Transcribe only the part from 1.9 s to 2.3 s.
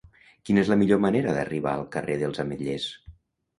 carrer